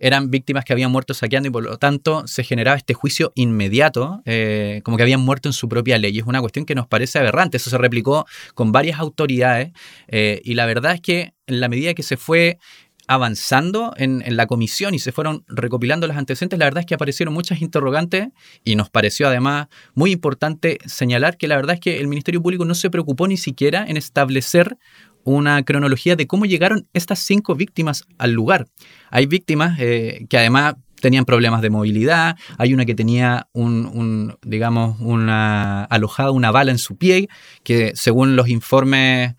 eran 0.00 0.30
víctimas 0.30 0.64
que 0.64 0.72
habían 0.72 0.90
muerto 0.90 1.14
saqueando 1.14 1.48
y 1.48 1.52
por 1.52 1.62
lo 1.62 1.78
tanto 1.78 2.26
se 2.26 2.42
generaba 2.42 2.76
este 2.76 2.92
juicio 2.92 3.32
inmediato, 3.36 4.22
eh, 4.24 4.80
como 4.84 4.96
que 4.96 5.04
habían 5.04 5.20
muerto 5.20 5.48
en 5.48 5.52
su 5.52 5.68
propia 5.68 5.96
ley. 5.98 6.14
Y 6.14 6.18
es 6.18 6.26
una 6.26 6.40
cuestión 6.40 6.66
que 6.66 6.74
nos 6.74 6.88
parece 6.88 7.20
aberrante. 7.20 7.58
Eso 7.58 7.70
se 7.70 7.78
replicó 7.78 8.26
con 8.54 8.72
varias 8.72 8.98
autoridades 8.98 9.72
eh, 10.08 10.40
y 10.44 10.54
la 10.54 10.66
verdad 10.66 10.94
es 10.94 11.00
que 11.00 11.34
en 11.46 11.60
la 11.60 11.68
medida 11.68 11.94
que 11.94 12.02
se 12.02 12.16
fue 12.16 12.58
avanzando 13.06 13.92
en, 13.96 14.22
la 14.36 14.46
comisión 14.46 14.94
y 14.94 14.98
se 14.98 15.12
fueron 15.12 15.44
recopilando 15.46 16.06
los 16.06 16.16
antecedentes, 16.16 16.58
la 16.58 16.66
verdad 16.66 16.80
es 16.80 16.86
que 16.86 16.94
aparecieron 16.94 17.34
muchas 17.34 17.60
interrogantes 17.60 18.28
y 18.64 18.76
nos 18.76 18.90
pareció 18.90 19.28
además 19.28 19.68
muy 19.94 20.12
importante 20.12 20.78
señalar 20.86 21.36
que 21.36 21.48
la 21.48 21.56
verdad 21.56 21.74
es 21.74 21.80
que 21.80 22.00
el 22.00 22.08
Ministerio 22.08 22.42
Público 22.42 22.64
no 22.64 22.74
se 22.74 22.90
preocupó 22.90 23.28
ni 23.28 23.36
siquiera 23.36 23.84
en 23.86 23.96
establecer 23.96 24.78
una 25.24 25.62
cronología 25.64 26.16
de 26.16 26.26
cómo 26.26 26.46
llegaron 26.46 26.86
estas 26.92 27.18
cinco 27.20 27.54
víctimas 27.54 28.04
al 28.18 28.32
lugar. 28.32 28.66
Hay 29.10 29.26
víctimas 29.26 29.78
eh, 29.80 30.26
que 30.28 30.38
además 30.38 30.74
tenían 31.00 31.26
problemas 31.26 31.60
de 31.60 31.68
movilidad, 31.68 32.36
hay 32.56 32.72
una 32.72 32.86
que 32.86 32.94
tenía 32.94 33.48
un, 33.52 34.38
digamos, 34.42 34.98
una 35.00 35.84
alojada 35.84 36.30
una 36.30 36.50
bala 36.50 36.70
en 36.70 36.78
su 36.78 36.96
pie, 36.96 37.28
que 37.62 37.92
según 37.94 38.36
los 38.36 38.48
informes 38.48 39.34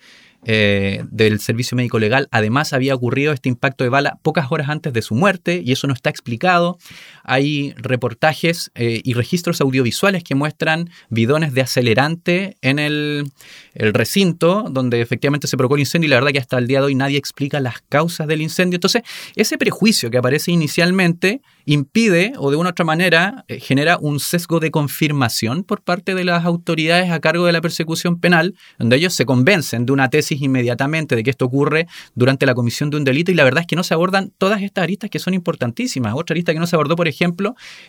eh, 0.45 1.03
del 1.09 1.39
servicio 1.39 1.75
médico 1.75 1.99
legal, 1.99 2.27
además 2.31 2.73
había 2.73 2.95
ocurrido 2.95 3.33
este 3.33 3.49
impacto 3.49 3.83
de 3.83 3.89
bala 3.89 4.19
pocas 4.21 4.51
horas 4.51 4.69
antes 4.69 4.93
de 4.93 5.01
su 5.01 5.15
muerte 5.15 5.61
y 5.63 5.71
eso 5.71 5.87
no 5.87 5.93
está 5.93 6.09
explicado. 6.09 6.77
Hay 7.25 7.73
reportajes 7.77 8.71
eh, 8.75 9.01
y 9.03 9.13
registros 9.13 9.61
audiovisuales 9.61 10.23
que 10.23 10.35
muestran 10.35 10.89
bidones 11.09 11.53
de 11.53 11.61
acelerante 11.61 12.57
en 12.61 12.79
el, 12.79 13.31
recinto 13.73 14.65
donde 14.69 15.01
efectivamente 15.01 15.47
se 15.47 15.57
provocó 15.57 15.75
el 15.75 15.81
incendio 15.81 16.07
y 16.07 16.09
la 16.09 16.17
verdad 16.17 16.31
que 16.31 16.39
hasta 16.39 16.57
el 16.57 16.67
día 16.67 16.79
de 16.79 16.85
hoy 16.85 16.95
nadie 16.95 17.17
explica 17.17 17.59
las 17.59 17.81
causas 17.89 18.27
del 18.27 18.41
incendio. 18.41 18.77
Entonces, 18.77 19.01
ese 19.35 19.57
prejuicio 19.57 20.09
que 20.09 20.17
aparece 20.17 20.51
inicialmente 20.51 21.41
impide 21.65 22.33
o 22.37 22.51
de 22.51 22.57
una 22.57 22.69
u 22.69 22.71
otra 22.71 22.85
manera 22.85 23.43
eh, 23.47 23.59
genera 23.59 23.97
un 23.99 24.19
sesgo 24.19 24.59
de 24.59 24.71
confirmación 24.71 25.63
por 25.63 25.81
parte 25.81 26.13
de 26.13 26.23
las 26.23 26.45
autoridades 26.45 27.11
a 27.11 27.19
cargo 27.19 27.45
de 27.45 27.53
la 27.53 27.61
persecución 27.61 28.19
penal, 28.19 28.55
donde 28.77 28.97
ellos 28.97 29.13
se 29.13 29.25
convencen 29.25 29.85
de 29.85 29.91
una 29.91 30.09
tesis 30.09 30.41
inmediatamente 30.41 31.15
de 31.15 31.23
que 31.23 31.31
esto 31.31 31.45
ocurre 31.45 31.87
durante 32.13 32.45
la 32.45 32.53
comisión 32.53 32.89
de 32.89 32.97
un 32.97 33.03
delito 33.03 33.31
y 33.31 33.35
la 33.35 33.43
verdad 33.43 33.61
es 33.61 33.67
que 33.67 33.75
no 33.75 33.83
se 33.83 33.93
abordan 33.93 34.31
todas 34.37 34.61
estas 34.61 34.83
aristas 34.83 35.09
que 35.09 35.19
son 35.19 35.33
importantísimas. 35.33 36.13
Otra 36.15 36.33
arista 36.33 36.53
que 36.53 36.59
no 36.59 36.67
se 36.67 36.75
abordó, 36.75 36.95
por 36.95 37.07
ejemplo, 37.07 37.14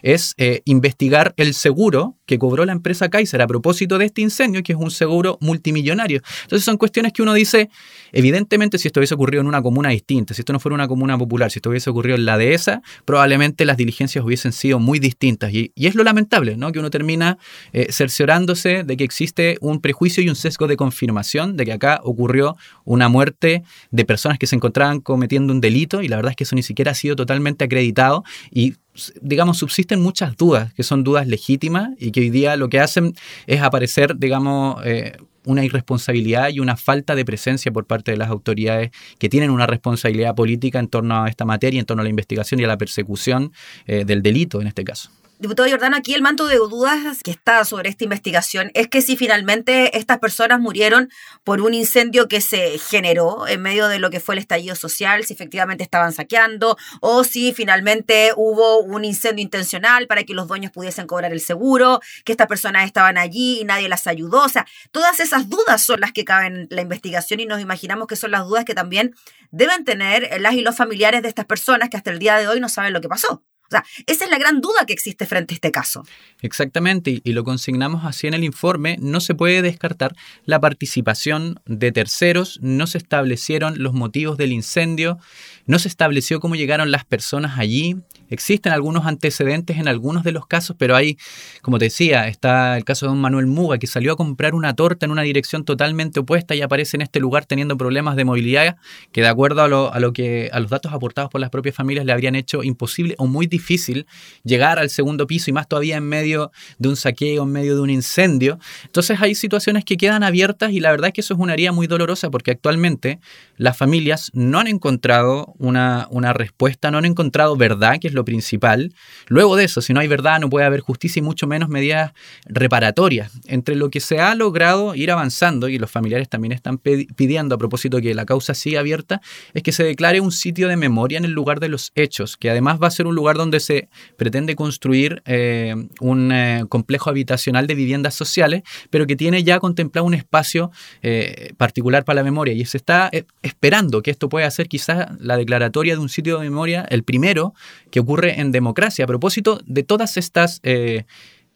es 0.03 0.35
eh, 0.37 0.63
investigar 0.65 1.35
el 1.37 1.55
seguro 1.55 2.17
que 2.27 2.39
cobró 2.39 2.65
la 2.65 2.73
empresa 2.73 3.09
Kaiser 3.09 3.41
a 3.41 3.47
propósito 3.47 3.99
de 3.99 4.07
este 4.07 4.21
incendio, 4.21 4.63
que 4.63 4.73
es 4.73 4.79
un 4.79 4.91
seguro 4.91 5.39
multimillonario. 5.41 6.21
Entonces 6.43 6.65
son 6.65 6.77
cuestiones 6.77 7.13
que 7.13 7.23
uno 7.23 7.35
dice, 7.35 7.71
evidentemente 8.13 8.79
si 8.79 8.89
esto 8.89 9.01
hubiese 9.01 9.15
ocurrido 9.15 9.41
en 9.41 9.47
una 9.47 9.63
comuna 9.63 9.91
distinta, 9.91 10.35
si 10.35 10.41
esto 10.41 10.53
no 10.53 10.61
fuera 10.61 10.75
una 10.75 10.89
comuna 10.89 11.17
popular, 11.17 11.51
si 11.51 11.59
esto 11.59 11.71
hubiese 11.71 11.91
ocurrido 11.91 12.17
en 12.17 12.25
la 12.25 12.37
dehesa, 12.37 12.83
probablemente 13.05 13.65
las 13.65 13.77
diligencias 13.77 14.25
hubiesen 14.25 14.53
sido 14.53 14.79
muy 14.79 14.99
distintas. 14.99 15.53
Y, 15.53 15.73
es 15.77 15.95
lo 15.95 16.03
lamentable, 16.03 16.57
¿no? 16.57 16.73
Que 16.73 16.81
uno 16.81 16.91
termina 16.91 17.39
eh, 17.73 17.93
cerciorándose 17.93 18.83
de 18.83 18.97
que 18.97 19.05
existe 19.05 19.57
un 19.61 19.81
prejuicio 19.81 20.23
y 20.23 20.29
un 20.29 20.35
sesgo 20.35 20.67
de 20.67 20.77
confirmación 20.77 21.57
de 21.57 21.65
que 21.65 21.73
acá 21.73 22.01
ocurrió 22.03 22.57
una 22.85 23.09
muerte 23.09 23.63
de 23.91 24.05
personas 24.05 24.39
que 24.39 24.49
se 24.49 24.57
encontraban 24.57 25.01
cometiendo 25.01 25.53
un 25.53 25.61
delito 25.61 26.03
y 26.03 26.09
la 26.09 26.17
verdad 26.17 26.31
es 26.31 26.37
que 26.37 26.45
eso 26.45 26.57
ni 26.57 26.63
siquiera 26.63 26.91
ha 26.91 26.95
sido 26.95 27.15
totalmente 27.15 27.65
acreditado 27.65 28.25
y 28.51 28.75
digamos, 29.21 29.59
subsisten 29.59 30.01
muchas 30.01 30.37
dudas, 30.37 30.73
que 30.75 30.83
son 30.83 31.05
dudas 31.05 31.27
legítimas 31.27 31.91
y 31.99 32.11
que 32.11 32.21
hoy 32.21 32.31
día 32.31 32.57
lo 32.57 32.69
que 32.69 32.81
hacen 32.81 33.15
es 33.47 33.63
aparecer, 33.63 34.17
digamos, 34.17 34.85
eh, 34.85 35.17
una 35.45 35.65
irresponsabilidad 35.65 36.51
y 36.51 36.61
una 36.61 36.77
falta 36.77 37.15
de 37.15 37.25
presencia 37.25 37.73
por 37.73 37.87
parte 37.87 38.11
de 38.11 38.17
las 38.17 38.29
autoridades 38.29 38.91
que 39.19 39.29
tienen 39.29 39.51
una 39.51 39.67
responsabilidad 39.67 40.35
política 40.35 40.79
en 40.79 40.89
torno 40.89 41.23
a 41.23 41.29
esta 41.29 41.45
materia, 41.45 41.79
en 41.81 41.87
torno 41.87 42.01
a 42.01 42.05
la 42.05 42.11
investigación 42.11 42.61
y 42.61 42.65
a 42.65 42.69
la 42.69 42.77
persecución 42.77 43.53
eh, 43.87 44.05
del 44.05 44.23
delito 44.23 44.61
en 44.61 44.67
este 44.67 44.85
caso. 44.85 45.11
Diputado 45.39 45.69
Jordano, 45.69 45.99
aquí 45.99 46.15
el 46.15 46.23
manto 46.23 46.47
de 46.47 46.57
dudas 46.57 47.23
que 47.23 47.31
está 47.31 47.63
sobre 47.67 47.91
esta 47.91 48.05
investigación 48.05 48.71
es 48.73 48.89
que 48.89 49.03
si 49.03 49.19
finalmente 49.19 49.99
estas 49.99 50.19
personas 50.19 50.61
murieron 50.61 51.11
por 51.45 51.61
un 51.61 51.75
incendio 51.75 52.27
que 52.27 52.41
se 52.41 52.79
generó 52.79 53.47
en 53.47 53.61
medio 53.61 53.87
de 53.89 53.99
lo 53.99 54.09
que 54.09 54.19
fue 54.19 54.35
el 54.35 54.39
estallido 54.39 54.75
social, 54.75 55.27
si 55.27 55.35
efectivamente 55.35 55.85
estaban 55.85 56.15
saqueando 56.15 56.79
o 57.01 57.23
si 57.23 57.53
finalmente 57.53 58.33
hubo 58.35 58.81
un 58.81 59.05
incendio 59.05 59.43
intencional 59.43 60.07
para 60.07 60.25
que 60.25 60.33
los 60.33 60.49
dueños 60.49 60.73
pudiesen 60.73 61.07
cobrar 61.07 61.35
el 61.35 61.41
seguro, 61.43 62.01
que 62.25 62.33
estas 62.33 62.47
personas 62.47 62.87
estaban 62.87 63.19
allí 63.19 63.61
y 63.61 63.65
nadie 63.65 63.91
las 63.91 64.07
ayudó. 64.07 64.43
O 64.43 64.49
sea, 64.49 64.67
todas 64.91 65.21
esas 65.21 65.51
dudas 65.51 65.85
son 65.85 66.01
las 66.01 66.13
que 66.13 66.25
caben 66.25 66.57
en 66.57 66.69
la 66.71 66.81
investigación 66.81 67.41
y 67.41 67.45
nos 67.45 67.61
imaginamos 67.61 68.07
que 68.07 68.17
son 68.17 68.31
las 68.31 68.47
dudas 68.47 68.65
que 68.65 68.75
también 68.75 69.15
deben 69.51 69.85
tener 69.85 70.41
las 70.41 70.55
y 70.55 70.63
los 70.63 70.77
familiares 70.77 71.21
de 71.21 71.29
estas 71.29 71.45
personas 71.45 71.91
que 71.91 71.99
hasta 71.99 72.11
el 72.11 72.19
día 72.19 72.39
de 72.39 72.49
hoy 72.49 72.59
no 72.59 72.71
saben 72.71 72.95
lo 72.95 73.03
que 73.03 73.09
pasó. 73.09 73.43
O 73.67 73.71
sea, 73.71 73.85
esa 74.07 74.25
es 74.25 74.31
la 74.31 74.39
gran 74.39 74.61
duda 74.61 74.87
que 74.87 74.93
existe 74.93 75.27
frente 75.27 75.55
a 75.55 75.57
este 75.57 75.73
caso. 75.73 76.05
Exactamente, 76.41 77.21
y 77.25 77.33
lo 77.33 77.43
consignamos 77.43 78.05
así 78.05 78.27
en 78.29 78.35
el 78.35 78.45
informe, 78.45 78.97
no 79.01 79.21
se 79.21 79.35
puede 79.35 79.63
descartar 79.63 80.15
la 80.45 80.61
participación 80.61 81.61
de 81.67 81.91
terceros, 81.91 82.61
no 82.63 82.87
se 82.87 82.99
establecieron 82.99 83.83
los 83.83 83.93
motivos 83.93 84.37
del 84.37 84.53
incendio, 84.53 85.19
no 85.67 85.81
se 85.81 85.89
estableció 85.89 86.39
cómo 86.39 86.55
llegaron 86.55 86.93
las 86.93 87.05
personas 87.05 87.59
allí, 87.59 87.97
existen 88.29 88.73
algunos 88.73 89.07
antecedentes 89.07 89.79
en 89.79 89.89
algunos 89.89 90.23
de 90.23 90.33
los 90.33 90.47
casos, 90.47 90.77
pero 90.79 90.95
hay, 90.95 91.19
como 91.63 91.79
te 91.79 91.87
decía, 91.87 92.29
está 92.29 92.77
el 92.77 92.85
caso 92.85 93.07
de 93.07 93.11
don 93.11 93.21
Manuel 93.21 93.47
Muga, 93.47 93.79
que 93.79 93.89
salió 93.89 94.13
a 94.13 94.17
comprar 94.17 94.55
una 94.55 94.75
torta 94.75 95.07
en 95.07 95.13
una 95.13 95.23
dirección 95.23 95.65
totalmente 95.65 96.21
opuesta 96.21 96.55
y 96.55 96.63
aparece 96.63 96.97
en 96.97 97.03
este 97.03 97.19
lugar 97.19 97.47
teniendo 97.47 97.77
problemas 97.77 98.15
de 98.15 98.25
movilidad, 98.25 98.77
que 99.11 99.23
de 99.23 99.29
acuerdo 99.29 99.63
a 99.63 99.69
lo, 99.69 99.93
a 99.93 99.99
lo 99.99 100.13
que 100.13 100.51
a 100.53 100.61
los 100.61 100.71
datos 100.71 100.93
aportados 100.93 101.31
por 101.31 101.41
las 101.41 101.51
propias 101.51 101.75
familias 101.75 102.07
le 102.07 102.13
habrían 102.13 102.37
hecho 102.37 102.63
imposible 102.63 103.15
o 103.19 103.27
muy 103.27 103.47
difícil 103.47 103.56
difícil 103.57 104.07
llegar 104.45 104.79
al 104.79 104.91
segundo 104.91 105.27
piso 105.27 105.51
y 105.51 105.53
más 105.53 105.69
todavía 105.69 105.97
en 105.97 106.05
medio 106.05 106.53
de 106.79 106.89
un 106.89 106.97
saqueo, 106.97 107.43
en 107.45 107.53
medio 107.53 107.75
de 107.75 107.81
un 107.81 107.91
incendio. 107.91 108.59
Entonces 108.85 109.19
hay 109.21 109.35
situaciones 109.35 109.85
que 109.85 109.97
quedan 109.97 110.23
abiertas 110.23 110.73
y 110.73 110.81
la 110.81 110.91
verdad 110.91 111.09
es 111.09 111.15
que 111.15 111.21
eso 111.21 111.35
es 111.35 111.41
una 111.41 111.55
herida 111.55 111.73
muy 111.73 111.87
dolorosa 111.87 112.31
porque 112.31 112.51
actualmente 112.51 113.19
las 113.57 113.77
familias 113.77 114.31
no 114.35 114.59
han 114.59 114.67
encontrado 114.67 115.55
una, 115.59 116.07
una 116.11 116.33
respuesta, 116.33 116.91
no 116.91 116.99
han 116.99 117.05
encontrado 117.05 117.57
verdad, 117.57 117.99
que 118.01 118.09
es 118.09 118.15
lo 118.15 118.25
principal. 118.25 118.93
Luego 119.29 119.57
de 119.57 119.65
eso, 119.65 119.81
si 119.81 119.93
no 119.93 120.01
hay 120.01 120.09
verdad, 120.09 120.41
no 120.41 120.51
puede 120.51 120.67
haber 120.67 120.81
justicia 120.81 121.21
y 121.21 121.23
mucho 121.23 121.47
menos 121.47 121.69
medidas 121.69 122.13
reparatorias. 122.45 123.33
Entre 123.47 123.77
lo 123.77 123.91
que 123.91 124.01
se 124.01 124.21
ha 124.21 124.35
logrado 124.35 124.95
ir 124.95 125.11
avanzando 125.11 125.69
y 125.69 125.79
los 125.79 125.91
familiares 125.91 126.29
también 126.29 126.53
están 126.53 126.79
pidiendo 126.79 127.55
a 127.55 127.59
propósito 127.59 128.01
que 128.01 128.15
la 128.15 128.27
causa 128.27 128.55
siga 128.55 128.81
abierta, 128.81 129.21
es 129.55 129.63
que 129.63 129.73
se 129.73 129.85
declare 129.85 130.21
un 130.21 130.33
sitio 130.33 130.69
de 130.69 130.77
memoria 130.77 131.19
en 131.19 131.25
el 131.25 131.33
lugar 131.33 131.61
de 131.61 131.69
los 131.69 131.93
hechos, 131.95 132.37
que 132.37 132.51
además 132.51 132.79
va 132.83 132.89
a 132.89 132.91
ser 132.91 133.07
un 133.07 133.15
lugar 133.15 133.37
donde 133.37 133.46
donde 133.47 133.61
se 133.61 133.89
pretende 134.17 134.57
construir 134.57 135.23
eh, 135.25 135.75
un 136.01 136.33
eh, 136.33 136.65
complejo 136.69 137.11
habitacional 137.11 137.67
de 137.67 137.75
viviendas 137.75 138.15
sociales, 138.15 138.63
pero 138.91 139.07
que 139.07 139.17
tiene 139.17 139.45
ya 139.45 139.61
contemplado 139.61 140.07
un 140.07 140.15
espacio 140.15 140.71
eh, 141.03 141.53
particular 141.57 142.05
para 142.05 142.17
la 142.17 142.25
memoria. 142.25 142.55
Y 142.55 142.65
se 142.65 142.77
está 142.77 143.11
esperando 143.43 144.03
que 144.03 144.11
esto 144.11 144.29
pueda 144.29 144.51
ser 144.51 144.69
quizás 144.69 145.09
la 145.21 145.37
declaratoria 145.37 145.95
de 145.95 146.01
un 146.01 146.09
sitio 146.09 146.39
de 146.39 146.45
memoria, 146.45 146.85
el 146.91 147.05
primero 147.05 147.55
que 147.91 148.01
ocurre 148.01 148.41
en 148.41 148.51
democracia, 148.51 149.05
a 149.05 149.09
propósito 149.09 149.61
de 149.65 149.83
todas 149.85 150.17
estas 150.17 150.61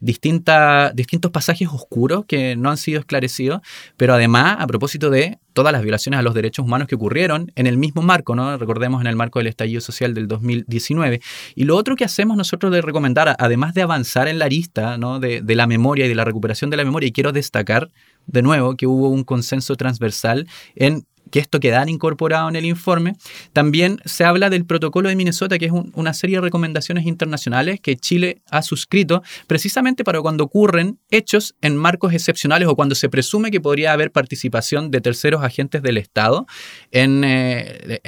distintos 0.00 1.30
pasajes 1.30 1.68
oscuros 1.68 2.24
que 2.26 2.56
no 2.56 2.70
han 2.70 2.76
sido 2.76 3.00
esclarecidos, 3.00 3.60
pero 3.96 4.14
además 4.14 4.56
a 4.58 4.66
propósito 4.66 5.10
de 5.10 5.38
todas 5.52 5.72
las 5.72 5.82
violaciones 5.82 6.18
a 6.18 6.22
los 6.22 6.34
derechos 6.34 6.64
humanos 6.64 6.88
que 6.88 6.94
ocurrieron 6.94 7.52
en 7.54 7.66
el 7.66 7.76
mismo 7.76 8.02
marco, 8.02 8.34
¿no? 8.34 8.56
Recordemos 8.56 9.00
en 9.00 9.06
el 9.06 9.16
marco 9.16 9.40
del 9.40 9.48
estallido 9.48 9.80
social 9.80 10.14
del 10.14 10.28
2019. 10.28 11.20
Y 11.54 11.64
lo 11.64 11.76
otro 11.76 11.96
que 11.96 12.04
hacemos 12.04 12.36
nosotros 12.36 12.72
de 12.72 12.80
recomendar, 12.80 13.36
además 13.38 13.74
de 13.74 13.82
avanzar 13.82 14.28
en 14.28 14.38
la 14.38 14.48
lista 14.48 14.96
¿no? 14.96 15.20
de, 15.20 15.42
de 15.42 15.54
la 15.54 15.66
memoria 15.66 16.06
y 16.06 16.08
de 16.08 16.14
la 16.14 16.24
recuperación 16.24 16.70
de 16.70 16.76
la 16.76 16.84
memoria, 16.84 17.08
y 17.08 17.12
quiero 17.12 17.32
destacar 17.32 17.90
de 18.26 18.42
nuevo 18.42 18.76
que 18.76 18.86
hubo 18.86 19.08
un 19.08 19.24
consenso 19.24 19.76
transversal 19.76 20.46
en 20.76 21.04
que 21.30 21.38
esto 21.38 21.60
queda 21.60 21.84
incorporado 21.88 22.48
en 22.48 22.56
el 22.56 22.64
informe. 22.64 23.14
También 23.52 23.98
se 24.04 24.24
habla 24.24 24.50
del 24.50 24.64
protocolo 24.64 25.08
de 25.08 25.16
Minnesota, 25.16 25.58
que 25.58 25.66
es 25.66 25.72
una 25.72 26.14
serie 26.14 26.36
de 26.36 26.42
recomendaciones 26.42 27.06
internacionales 27.06 27.80
que 27.80 27.96
Chile 27.96 28.42
ha 28.50 28.62
suscrito 28.62 29.22
precisamente 29.46 30.04
para 30.04 30.20
cuando 30.20 30.44
ocurren 30.44 30.98
hechos 31.10 31.54
en 31.60 31.76
marcos 31.76 32.12
excepcionales 32.12 32.68
o 32.68 32.76
cuando 32.76 32.94
se 32.94 33.08
presume 33.08 33.50
que 33.50 33.60
podría 33.60 33.92
haber 33.92 34.12
participación 34.12 34.90
de 34.90 35.00
terceros 35.00 35.42
agentes 35.42 35.82
del 35.82 35.96
Estado 35.96 36.46
en, 36.90 37.22
eh, 37.24 37.98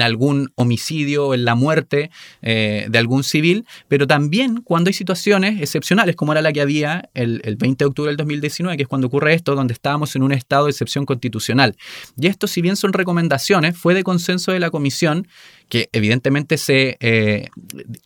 algún 0.00 0.50
homicidio 0.54 1.28
o 1.28 1.34
en 1.34 1.44
la 1.44 1.54
muerte 1.54 2.10
eh, 2.40 2.86
de 2.88 2.98
algún 2.98 3.24
civil, 3.24 3.66
pero 3.88 4.06
también 4.06 4.62
cuando 4.62 4.88
hay 4.88 4.94
situaciones 4.94 5.60
excepcionales, 5.60 6.16
como 6.16 6.32
era 6.32 6.40
la 6.40 6.52
que 6.52 6.60
había 6.60 7.10
el, 7.14 7.40
el 7.44 7.56
20 7.56 7.84
de 7.84 7.88
octubre 7.88 8.10
del 8.10 8.16
2019, 8.16 8.76
que 8.76 8.82
es 8.84 8.88
cuando 8.88 9.08
ocurre 9.08 9.34
esto, 9.34 9.54
donde 9.54 9.74
estábamos 9.74 10.14
en 10.16 10.22
un 10.22 10.32
estado 10.32 10.64
de 10.64 10.70
excepción 10.70 11.04
constitucional. 11.04 11.76
Y 12.16 12.26
esto, 12.26 12.46
si 12.46 12.62
bien 12.62 12.67
son 12.76 12.92
recomendaciones, 12.92 13.76
fue 13.76 13.94
de 13.94 14.02
consenso 14.04 14.52
de 14.52 14.60
la 14.60 14.70
comisión 14.70 15.28
que 15.68 15.88
evidentemente 15.92 16.56
se 16.56 16.96
eh, 17.00 17.48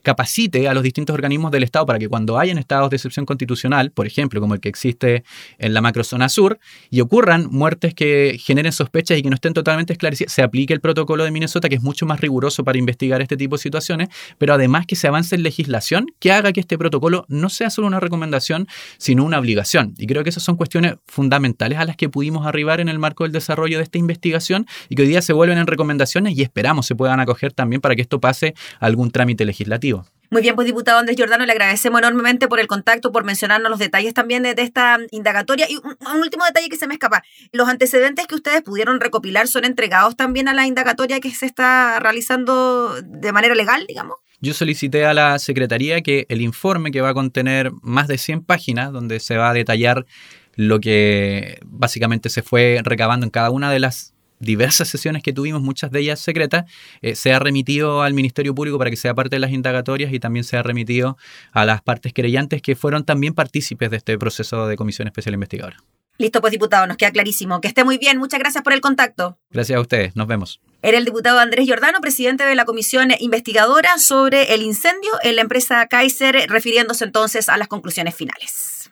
capacite 0.01 0.67
a 0.67 0.73
los 0.73 0.83
distintos 0.83 1.13
organismos 1.13 1.51
del 1.51 1.63
Estado 1.63 1.85
para 1.85 1.99
que 1.99 2.09
cuando 2.09 2.37
hayan 2.37 2.57
estados 2.57 2.89
de 2.89 2.97
excepción 2.97 3.25
constitucional, 3.25 3.91
por 3.91 4.05
ejemplo, 4.05 4.41
como 4.41 4.53
el 4.53 4.59
que 4.59 4.69
existe 4.69 5.23
en 5.57 5.73
la 5.73 5.81
macrozona 5.81 6.29
sur, 6.29 6.59
y 6.89 7.01
ocurran 7.01 7.47
muertes 7.49 7.93
que 7.93 8.37
generen 8.39 8.71
sospechas 8.71 9.17
y 9.17 9.23
que 9.23 9.29
no 9.29 9.35
estén 9.35 9.53
totalmente 9.53 9.93
esclarecidas, 9.93 10.33
se 10.33 10.41
aplique 10.41 10.73
el 10.73 10.81
protocolo 10.81 11.23
de 11.23 11.31
Minnesota, 11.31 11.69
que 11.69 11.75
es 11.75 11.81
mucho 11.81 12.05
más 12.05 12.19
riguroso 12.19 12.63
para 12.63 12.77
investigar 12.77 13.21
este 13.21 13.37
tipo 13.37 13.55
de 13.55 13.61
situaciones, 13.61 14.09
pero 14.37 14.53
además 14.53 14.85
que 14.85 14.95
se 14.95 15.07
avance 15.07 15.35
en 15.35 15.43
legislación 15.43 16.07
que 16.19 16.31
haga 16.31 16.51
que 16.51 16.59
este 16.59 16.77
protocolo 16.77 17.25
no 17.27 17.49
sea 17.49 17.69
solo 17.69 17.87
una 17.87 17.99
recomendación, 17.99 18.67
sino 18.97 19.23
una 19.23 19.39
obligación. 19.39 19.93
Y 19.97 20.07
creo 20.07 20.23
que 20.23 20.29
esas 20.29 20.43
son 20.43 20.55
cuestiones 20.55 20.95
fundamentales 21.05 21.79
a 21.79 21.85
las 21.85 21.95
que 21.95 22.09
pudimos 22.09 22.45
arribar 22.45 22.79
en 22.79 22.89
el 22.89 22.99
marco 22.99 23.23
del 23.23 23.31
desarrollo 23.31 23.77
de 23.77 23.83
esta 23.83 23.97
investigación 23.97 24.65
y 24.89 24.95
que 24.95 25.03
hoy 25.03 25.07
día 25.07 25.21
se 25.21 25.33
vuelven 25.33 25.57
en 25.57 25.67
recomendaciones 25.67 26.37
y 26.37 26.41
esperamos 26.41 26.85
se 26.85 26.95
puedan 26.95 27.19
acoger 27.19 27.52
también 27.53 27.81
para 27.81 27.95
que 27.95 28.01
esto 28.01 28.19
pase 28.19 28.53
a 28.79 28.85
algún 28.85 29.11
trámite 29.11 29.45
legislativo. 29.45 30.05
Muy 30.33 30.41
bien, 30.41 30.55
pues 30.55 30.65
diputado 30.65 30.97
Andrés 30.97 31.15
Giordano, 31.15 31.45
le 31.45 31.51
agradecemos 31.51 31.99
enormemente 31.99 32.47
por 32.47 32.59
el 32.59 32.65
contacto, 32.65 33.11
por 33.11 33.23
mencionarnos 33.23 33.69
los 33.69 33.77
detalles 33.77 34.15
también 34.15 34.41
de, 34.41 34.55
esta 34.57 34.97
indagatoria. 35.11 35.69
Y 35.69 35.75
un, 35.75 36.19
último 36.19 36.43
detalle 36.43 36.69
que 36.69 36.75
se 36.75 36.87
me 36.87 36.95
escapa. 36.95 37.21
¿Los 37.51 37.69
antecedentes 37.69 38.25
que 38.25 38.33
ustedes 38.33 38.63
pudieron 38.63 38.99
recopilar 38.99 39.47
son 39.47 39.63
entregados 39.63 40.15
también 40.15 40.47
a 40.47 40.53
la 40.55 40.65
indagatoria 40.65 41.19
que 41.19 41.29
se 41.29 41.45
está 41.45 41.99
realizando 41.99 42.99
de 43.03 43.31
manera 43.31 43.53
legal, 43.53 43.85
digamos? 43.87 44.17
Yo 44.41 44.55
solicité 44.55 45.05
a 45.05 45.13
la 45.13 45.37
Secretaría 45.37 46.01
que 46.01 46.25
el 46.29 46.41
informe 46.41 46.89
que 46.89 47.01
va 47.01 47.09
a 47.09 47.13
contener 47.13 47.71
más 47.83 48.07
de 48.07 48.17
100 48.17 48.43
páginas, 48.43 48.91
donde 48.91 49.19
se 49.19 49.37
va 49.37 49.51
a 49.51 49.53
detallar 49.53 50.07
lo 50.55 50.79
que 50.79 51.59
básicamente 51.63 52.29
se 52.29 52.41
fue 52.41 52.81
recabando 52.83 53.23
en 53.23 53.29
cada 53.29 53.51
una 53.51 53.71
de 53.71 53.79
las 53.79 54.12
diversas 54.43 54.87
sesiones 54.87 55.23
que 55.23 55.33
tuvimos, 55.33 55.61
muchas 55.61 55.91
de 55.91 55.99
ellas 55.99 56.19
secretas, 56.19 56.65
eh, 57.01 57.15
se 57.15 57.33
ha 57.33 57.39
remitido 57.39 58.01
al 58.01 58.13
Ministerio 58.13 58.53
Público 58.53 58.77
para 58.77 58.89
que 58.89 58.97
sea 58.97 59.13
parte 59.13 59.35
de 59.35 59.39
las 59.39 59.51
indagatorias 59.51 60.13
y 60.13 60.19
también 60.19 60.43
se 60.43 60.57
ha 60.57 60.63
remitido 60.63 61.17
a 61.51 61.65
las 61.65 61.81
partes 61.81 62.13
querellantes 62.13 62.61
que 62.61 62.75
fueron 62.75 63.03
también 63.03 63.33
partícipes 63.33 63.89
de 63.89 63.97
este 63.97 64.17
proceso 64.17 64.67
de 64.67 64.75
Comisión 64.75 65.07
Especial 65.07 65.33
Investigadora. 65.33 65.77
Listo, 66.17 66.41
pues 66.41 66.51
diputado, 66.51 66.85
nos 66.85 66.97
queda 66.97 67.11
clarísimo. 67.11 67.59
Que 67.59 67.67
esté 67.67 67.83
muy 67.83 67.97
bien, 67.97 68.17
muchas 68.17 68.39
gracias 68.39 68.63
por 68.63 68.73
el 68.73 68.81
contacto. 68.81 69.37
Gracias 69.49 69.77
a 69.77 69.81
ustedes, 69.81 70.15
nos 70.15 70.27
vemos. 70.27 70.61
Era 70.83 70.97
el 70.97 71.05
diputado 71.05 71.39
Andrés 71.39 71.65
Giordano, 71.65 72.01
presidente 72.01 72.43
de 72.43 72.55
la 72.55 72.65
comisión 72.65 73.09
investigadora 73.19 73.97
sobre 73.97 74.53
el 74.53 74.61
incendio 74.61 75.11
en 75.23 75.37
la 75.37 75.41
empresa 75.41 75.87
Kaiser, 75.87 76.47
refiriéndose 76.49 77.05
entonces 77.05 77.49
a 77.49 77.57
las 77.57 77.67
conclusiones 77.67 78.13
finales. 78.13 78.91